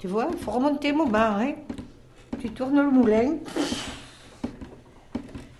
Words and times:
Tu 0.00 0.08
vois, 0.08 0.28
il 0.32 0.38
faut 0.38 0.52
remonter 0.52 0.92
mon 0.92 1.06
bar. 1.06 1.36
Hein. 1.36 1.52
Tu 2.40 2.48
tournes 2.50 2.80
le 2.80 2.90
moulin. 2.90 3.36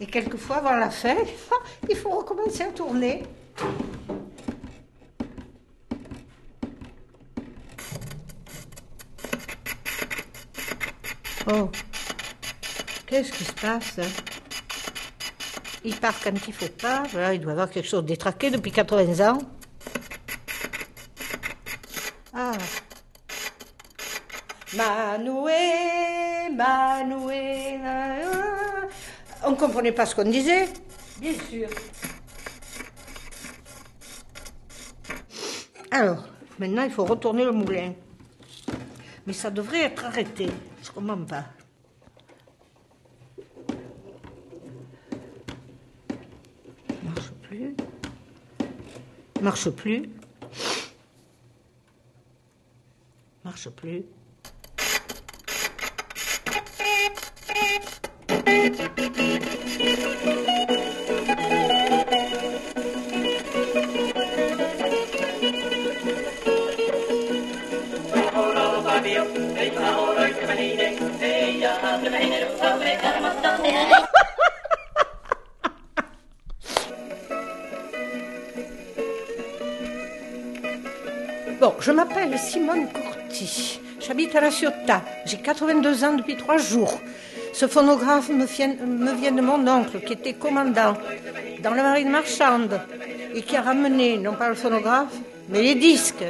Et 0.01 0.07
quelquefois, 0.07 0.57
avant 0.57 0.77
la 0.77 0.89
fin, 0.89 1.17
il 1.91 1.95
faut 1.95 2.09
recommencer 2.09 2.63
à 2.63 2.73
tourner. 2.73 3.23
Oh, 11.53 11.69
qu'est-ce 13.07 13.33
qui 13.33 13.45
se 13.45 13.53
passe 13.53 13.99
hein? 13.99 14.09
Il 15.85 15.97
part 15.97 16.15
quand 16.23 16.33
il 16.47 16.53
faut 16.55 16.67
pas. 16.69 17.03
il 17.35 17.41
doit 17.41 17.53
avoir 17.53 17.69
quelque 17.69 17.89
chose 17.89 18.05
détraqué 18.05 18.51
depuis 18.51 18.73
80 18.73 19.33
ans. 19.33 19.39
Ah. 22.33 22.53
Manoué, 24.77 26.49
Manoué. 26.55 27.81
On 29.45 29.51
ne 29.51 29.57
comprenait 29.57 29.91
pas 29.91 30.07
ce 30.07 30.15
qu'on 30.15 30.31
disait. 30.31 30.69
Bien 31.21 31.33
sûr. 31.51 31.69
Alors, 35.91 36.25
maintenant, 36.59 36.85
il 36.85 36.91
faut 36.93 37.05
retourner 37.05 37.45
le 37.45 37.51
moulin. 37.51 37.95
Mais 39.27 39.33
ça 39.33 39.51
devrait 39.51 39.83
être 39.83 40.05
arrêté. 40.05 40.49
Je 40.83 40.91
comprends 40.93 41.25
pas. 41.25 41.47
Marche 47.03 47.31
plus. 47.43 47.75
Marche 49.41 49.71
plus. 49.71 50.09
Marche 53.45 53.69
plus. 53.71 54.05
Bon, 81.61 81.75
je 81.79 81.93
m'appelle 81.93 82.39
Simone 82.39 82.89
Courti. 82.89 83.81
J'habite 84.01 84.35
à 84.35 84.41
La 84.41 84.51
Ciotat. 84.51 85.03
J'ai 85.27 85.37
82 85.37 86.05
ans 86.05 86.15
depuis 86.15 86.37
trois 86.37 86.57
jours. 86.57 86.99
Ce 87.53 87.69
phonographe 87.69 88.31
me 88.31 88.47
vient, 88.47 88.75
me 88.75 89.13
vient 89.13 89.33
de 89.33 89.43
mon 89.43 89.69
oncle, 89.69 90.01
qui 90.01 90.15
était 90.15 90.33
commandant 90.33 90.97
dans 91.63 91.75
la 91.75 91.83
marine 91.83 92.09
marchande 92.09 92.81
et 93.35 93.43
qui 93.43 93.57
a 93.57 93.63
ramené, 93.63 94.17
non 94.17 94.33
pas 94.33 94.49
le 94.49 94.55
phonographe, 94.55 95.15
mais 95.49 95.63
les 95.63 95.75
disques. 95.75 96.25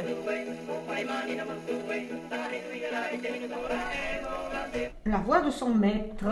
La 5.11 5.17
voix 5.17 5.41
de 5.41 5.51
son 5.51 5.71
maître, 5.71 6.25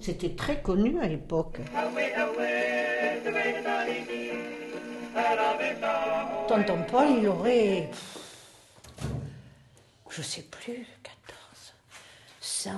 c'était 0.00 0.34
très 0.34 0.60
connu 0.60 1.00
à 1.00 1.06
l'époque. 1.06 1.60
Tonton 6.48 6.78
Paul, 6.90 7.06
il 7.16 7.28
aurait, 7.28 7.90
je 10.10 10.20
sais 10.20 10.42
plus, 10.42 10.84
14, 11.04 11.74
100, 12.40 12.70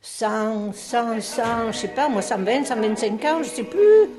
100, 0.00 0.72
100, 0.72 1.20
100, 1.20 1.72
je 1.72 1.78
sais 1.78 1.88
pas, 1.88 2.08
moi 2.08 2.22
120, 2.22 2.64
125 2.64 3.24
ans, 3.24 3.42
je 3.42 3.48
sais 3.48 3.64
plus. 3.64 4.10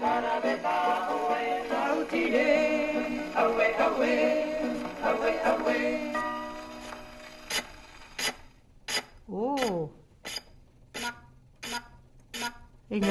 Oh. 9.31 9.89
Il 12.93 13.01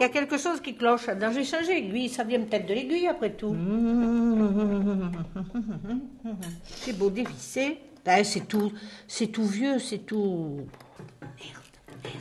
y 0.00 0.04
a 0.04 0.08
quelque 0.08 0.38
chose 0.38 0.62
qui 0.62 0.74
cloche. 0.74 1.10
J'ai 1.34 1.44
changé 1.44 1.76
aiguille. 1.76 2.08
Ça 2.08 2.24
vient 2.24 2.40
peut-être 2.40 2.66
de 2.66 2.72
l'aiguille 2.74 3.06
après 3.06 3.32
tout. 3.32 3.54
C'est 6.64 6.96
beau 6.96 7.10
dévisser. 7.10 7.82
Ben, 8.02 8.24
c'est 8.24 8.48
tout, 8.48 8.72
c'est 9.06 9.26
tout 9.26 9.44
vieux, 9.44 9.78
c'est 9.78 9.98
tout. 9.98 10.66
Merde, 11.20 11.76
merde. 12.02 12.16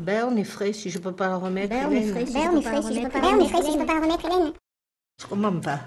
Ben, 0.00 0.28
on 0.30 0.36
est 0.36 0.44
frais 0.44 0.74
si 0.74 0.90
je 0.90 0.98
peux 0.98 1.12
pas 1.12 1.28
le 1.28 1.36
remettre. 1.36 1.70
Ben, 1.70 1.86
on 1.86 1.92
est 1.92 2.02
frais 2.02 2.26
si 2.26 2.34
je 2.34 2.50
peux 2.50 2.60
pas 2.60 2.72
le 2.72 2.80
remettre. 2.80 3.20
Ben, 3.20 3.24
on 3.24 3.40
est 3.40 3.48
frais 3.48 3.62
si 3.62 3.72
je 3.72 3.78
peux 3.78 3.86
pas 3.86 3.94
le 3.94 4.00
remettre, 4.00 4.26
Hélène. 4.26 4.52
Je 5.18 5.26
comprends 5.26 5.58
pas. 5.60 5.80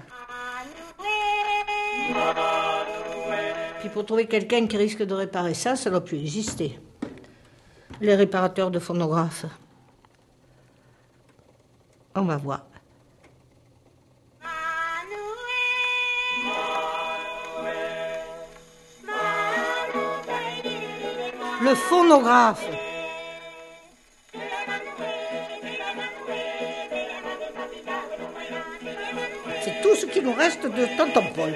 Puis 3.80 3.88
pour 3.90 4.04
trouver 4.04 4.26
quelqu'un 4.26 4.66
qui 4.66 4.76
risque 4.76 5.02
de 5.02 5.14
réparer 5.14 5.54
ça, 5.54 5.76
ça 5.76 5.90
doit 5.90 6.04
plus 6.04 6.18
exister. 6.18 6.78
Les 8.00 8.14
réparateurs 8.14 8.70
de 8.70 8.78
phonographes. 8.78 9.46
On 12.14 12.22
va 12.22 12.36
voir. 12.36 12.64
Le 21.60 21.74
phonographe. 21.74 22.64
C'est 29.62 29.82
tout 29.82 29.94
ce 29.94 30.06
qui 30.06 30.20
nous 30.22 30.32
reste 30.32 30.62
de 30.62 30.96
Tonton 30.96 31.24
Paul. 31.34 31.54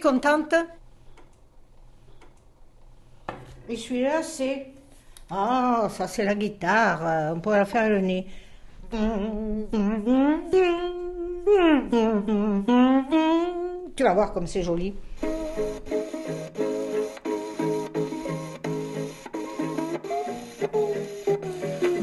Contente 0.00 0.54
Et 3.68 3.76
celui-là, 3.76 4.22
c'est. 4.22 4.68
Ah, 5.30 5.88
ça, 5.90 6.06
c'est 6.06 6.24
la 6.24 6.34
guitare. 6.34 7.32
On 7.34 7.40
pourrait 7.40 7.58
la 7.58 7.64
faire 7.64 7.88
le 7.88 8.00
nez. 8.00 8.26
Tu 13.96 14.02
vas 14.02 14.14
voir 14.14 14.32
comme 14.32 14.46
c'est 14.46 14.62
joli. 14.62 14.94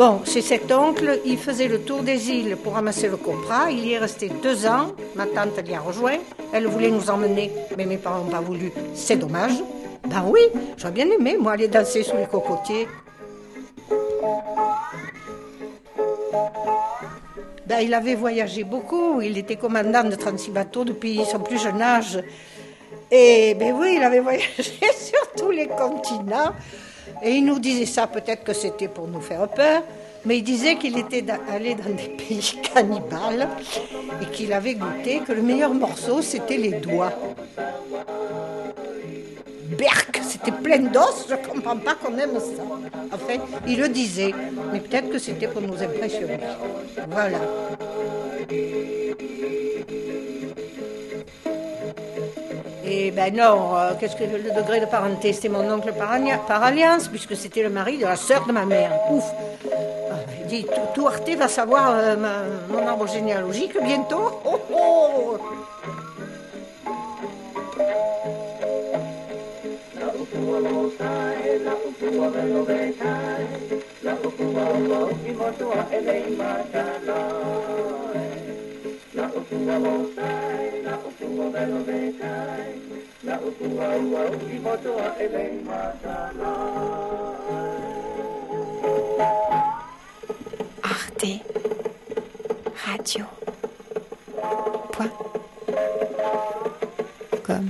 Bon, 0.02 0.20
c'est 0.26 0.42
cet 0.42 0.72
oncle, 0.72 1.20
il 1.26 1.38
faisait 1.38 1.68
le 1.68 1.82
tour 1.82 2.02
des 2.02 2.32
îles 2.32 2.58
pour 2.58 2.74
ramasser 2.74 3.08
le 3.08 3.18
copra. 3.18 3.70
Il 3.70 3.86
y 3.86 3.94
est 3.94 4.00
resté 4.00 4.32
deux 4.42 4.66
ans. 4.66 4.94
Ma 5.16 5.28
tante 5.28 5.64
l'y 5.64 5.76
a 5.76 5.80
rejoint. 5.80 6.18
Elle 6.52 6.66
voulait 6.66 6.90
nous 6.90 7.12
emmener, 7.12 7.52
mais 7.78 7.86
mes 7.86 7.98
parents 7.98 8.24
n'ont 8.24 8.32
pas 8.32 8.40
voulu. 8.40 8.72
C'est 8.96 9.18
dommage. 9.18 9.54
Ben 10.08 10.24
oui, 10.28 10.40
j'aurais 10.76 10.92
bien 10.92 11.08
aimé, 11.08 11.38
moi, 11.40 11.52
aller 11.52 11.68
danser 11.68 12.02
sous 12.02 12.18
les 12.18 12.26
cocotiers. 12.26 12.88
Ben, 17.68 17.82
il 17.82 17.94
avait 17.94 18.16
voyagé 18.16 18.64
beaucoup. 18.64 19.22
Il 19.22 19.38
était 19.38 19.58
commandant 19.58 20.04
de 20.04 20.16
36 20.16 20.50
bateaux 20.50 20.84
depuis 20.84 21.24
son 21.26 21.42
plus 21.42 21.62
jeune 21.62 21.80
âge. 21.80 22.20
Et 23.12 23.54
ben 23.54 23.76
oui, 23.80 23.98
il 23.98 24.04
avait 24.04 24.20
voyagé 24.30 24.48
sur 24.96 25.32
tous 25.38 25.52
les 25.52 25.68
continents. 25.68 26.54
Et 27.24 27.32
il 27.32 27.46
nous 27.46 27.60
disait 27.60 27.86
ça, 27.86 28.08
peut-être 28.08 28.44
que 28.44 28.54
c'était 28.54 28.88
pour 28.88 29.08
nous 29.08 29.22
faire 29.22 29.48
peur, 29.48 29.84
mais 30.26 30.38
il 30.38 30.44
disait 30.44 30.76
qu'il 30.76 30.98
était 30.98 31.24
allé 31.50 31.76
dans 31.76 31.90
des 31.90 32.10
pays 32.10 32.60
cannibales 32.74 33.50
et 34.22 34.26
qu'il 34.32 34.54
avait 34.54 34.76
goûté 34.76 35.22
que 35.26 35.32
le 35.32 35.42
meilleur 35.42 35.74
morceau, 35.74 36.22
c'était 36.22 36.58
les 36.58 36.72
doigts. 36.72 37.14
Berk, 39.78 40.20
c'était 40.24 40.52
plein 40.52 40.80
d'os, 40.80 41.26
je 41.28 41.34
ne 41.34 41.40
comprends 41.40 41.78
pas 41.78 41.96
qu'on 41.96 42.18
aime 42.18 42.40
ça. 42.40 42.64
Enfin, 43.12 43.42
il 43.68 43.80
le 43.80 43.90
disait, 43.90 44.34
mais 44.72 44.80
peut-être 44.80 45.10
que 45.10 45.18
c'était 45.18 45.48
pour 45.48 45.62
nous 45.62 45.82
impressionner. 45.82 46.40
Voilà. 47.10 47.40
Et 52.94 53.10
ben 53.10 53.34
non, 53.34 53.74
euh, 53.78 53.94
qu'est-ce 53.98 54.18
que 54.18 54.26
le 54.26 54.52
degré 54.54 54.82
de 54.82 54.86
parenté 54.86 55.32
C'était 55.32 55.48
mon 55.48 55.66
oncle 55.72 55.94
par, 55.94 56.62
alliance, 56.62 57.08
puisque 57.08 57.38
c'était 57.38 57.64
le 57.64 57.70
mari 57.70 57.98
de 57.98 58.04
la 58.04 58.18
sœur 58.18 58.46
de 58.46 58.52
ma 58.52 58.66
mère. 58.66 58.92
Ouf 59.10 59.24
ah, 60.12 60.16
Il 60.42 60.48
dit, 60.48 60.66
tout, 60.94 61.08
Arte 61.08 61.30
va 61.30 61.48
savoir 61.48 61.94
euh, 61.96 62.18
mon 62.70 62.86
arbre 62.86 63.08
généalogique 63.08 63.78
bientôt. 63.82 64.42
Oh, 64.44 64.60
oh 64.74 65.40
Arte 90.84 91.42
Radio. 92.86 93.26
Point. 94.92 95.12
Comme. 97.44 97.70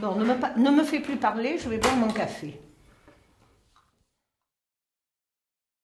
Bon, 0.00 0.14
ne 0.16 0.24
me, 0.24 0.34
pa- 0.34 0.52
ne 0.56 0.70
me 0.70 0.84
fais 0.84 1.00
plus 1.00 1.16
parler, 1.16 1.56
je 1.58 1.68
vais 1.68 1.78
boire 1.78 1.96
mon 1.96 2.10
café. 2.10 2.60